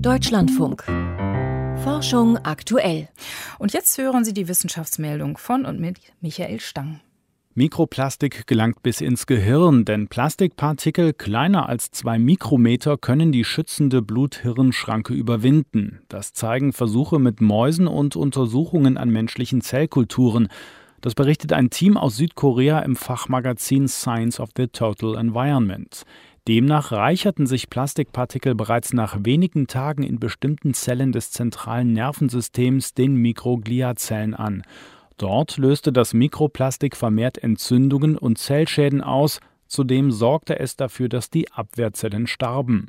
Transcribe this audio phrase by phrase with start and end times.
[0.00, 0.84] Deutschlandfunk.
[1.82, 3.08] Forschung aktuell.
[3.58, 7.00] Und jetzt hören Sie die Wissenschaftsmeldung von und mit Michael Stang.
[7.54, 15.14] Mikroplastik gelangt bis ins Gehirn, denn Plastikpartikel kleiner als zwei Mikrometer können die schützende Blut-Hirn-Schranke
[15.14, 16.00] überwinden.
[16.08, 20.48] Das zeigen Versuche mit Mäusen und Untersuchungen an menschlichen Zellkulturen.
[21.00, 26.02] Das berichtet ein Team aus Südkorea im Fachmagazin Science of the Total Environment.
[26.46, 33.16] Demnach reicherten sich Plastikpartikel bereits nach wenigen Tagen in bestimmten Zellen des zentralen Nervensystems, den
[33.16, 34.62] Mikrogliazellen, an.
[35.16, 41.50] Dort löste das Mikroplastik vermehrt Entzündungen und Zellschäden aus, zudem sorgte es dafür, dass die
[41.50, 42.88] Abwehrzellen starben.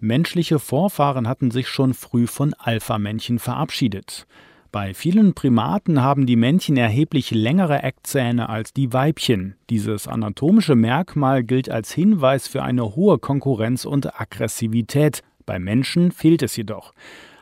[0.00, 4.26] Menschliche Vorfahren hatten sich schon früh von Alpha-Männchen verabschiedet.
[4.70, 9.54] Bei vielen Primaten haben die Männchen erheblich längere Eckzähne als die Weibchen.
[9.70, 15.22] Dieses anatomische Merkmal gilt als Hinweis für eine hohe Konkurrenz und Aggressivität.
[15.46, 16.92] Bei Menschen fehlt es jedoch.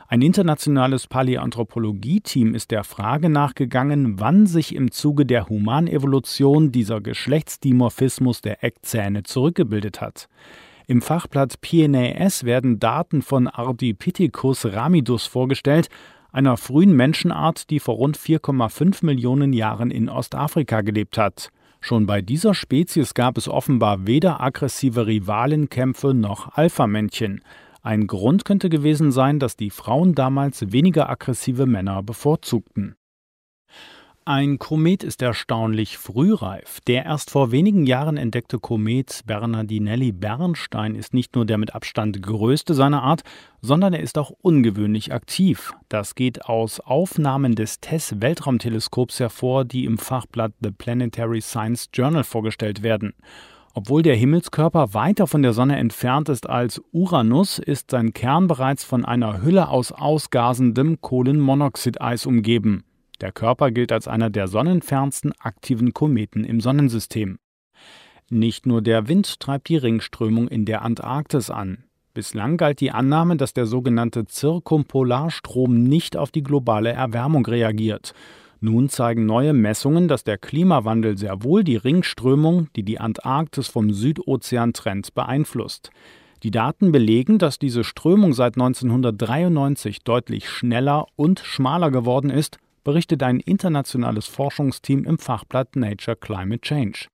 [0.07, 8.39] Ein internationales Paläanthropologie-Team ist der Frage nachgegangen, wann sich im Zuge der Humanevolution dieser Geschlechtsdimorphismus
[8.39, 10.29] der Eckzähne zurückgebildet hat.
[10.89, 15.89] Im Fachblatt PNAS werden Daten von Ardipithecus ramidus vorgestellt,
[16.31, 21.49] einer frühen Menschenart, die vor rund 4,5 Millionen Jahren in Ostafrika gelebt hat.
[21.79, 27.41] Schon bei dieser Spezies gab es offenbar weder aggressive Rivalenkämpfe noch Alpha-Männchen.
[27.81, 32.95] Ein Grund könnte gewesen sein, dass die Frauen damals weniger aggressive Männer bevorzugten.
[34.29, 36.81] Ein Komet ist erstaunlich frühreif.
[36.85, 42.73] Der erst vor wenigen Jahren entdeckte Komet Bernardinelli-Bernstein ist nicht nur der mit Abstand größte
[42.73, 43.21] seiner Art,
[43.61, 45.71] sondern er ist auch ungewöhnlich aktiv.
[45.87, 52.83] Das geht aus Aufnahmen des TESS-Weltraumteleskops hervor, die im Fachblatt The Planetary Science Journal vorgestellt
[52.83, 53.13] werden.
[53.73, 58.83] Obwohl der Himmelskörper weiter von der Sonne entfernt ist als Uranus, ist sein Kern bereits
[58.83, 62.83] von einer Hülle aus ausgasendem Kohlenmonoxideis umgeben.
[63.21, 67.39] Der Körper gilt als einer der sonnenfernsten aktiven Kometen im Sonnensystem.
[68.29, 71.85] Nicht nur der Wind treibt die Ringströmung in der Antarktis an.
[72.13, 78.13] Bislang galt die Annahme, dass der sogenannte Zirkumpolarstrom nicht auf die globale Erwärmung reagiert.
[78.59, 83.93] Nun zeigen neue Messungen, dass der Klimawandel sehr wohl die Ringströmung, die die Antarktis vom
[83.93, 85.91] Südozean trennt, beeinflusst.
[86.43, 93.21] Die Daten belegen, dass diese Strömung seit 1993 deutlich schneller und schmaler geworden ist, berichtet
[93.21, 97.07] ein internationales Forschungsteam im Fachblatt Nature Climate Change.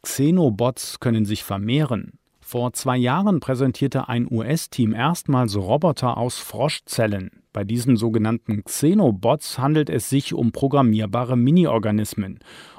[0.00, 2.12] Xenobots können sich vermehren.
[2.40, 7.42] Vor zwei Jahren präsentierte ein US-Team erstmals Roboter aus Froschzellen.
[7.52, 12.38] Bei diesen sogenannten Xenobots handelt es sich um programmierbare Mini-Organismen.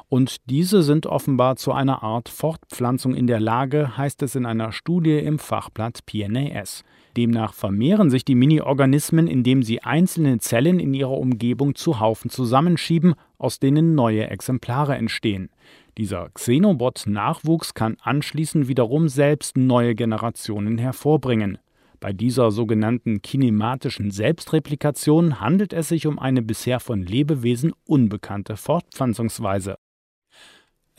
[0.09, 4.71] Und diese sind offenbar zu einer Art Fortpflanzung in der Lage, heißt es in einer
[4.71, 6.83] Studie im Fachblatt PNAS.
[7.15, 13.13] Demnach vermehren sich die Mini-Organismen, indem sie einzelne Zellen in ihrer Umgebung zu Haufen zusammenschieben,
[13.37, 15.49] aus denen neue Exemplare entstehen.
[15.95, 21.59] Dieser Xenobot-Nachwuchs kann anschließend wiederum selbst neue Generationen hervorbringen.
[21.99, 29.75] Bei dieser sogenannten kinematischen Selbstreplikation handelt es sich um eine bisher von Lebewesen unbekannte Fortpflanzungsweise.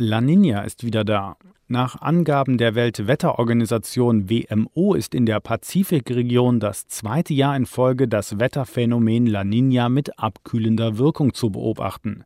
[0.03, 1.37] La Nina ist wieder da.
[1.69, 8.41] Nach Angaben der Weltwetterorganisation WMO ist in der Pazifikregion das zweite Jahr in Folge das
[8.41, 12.25] Wetterphänomen La Nina mit abkühlender Wirkung zu beobachten.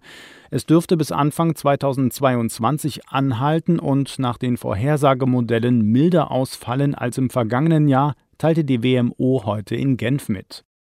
[0.52, 7.88] Es dürfte bis Anfang 2022 anhalten und nach den Vorhersagemodellen milder ausfallen als im vergangenen
[7.88, 10.64] Jahr, teilte die WMO heute in Genf mit.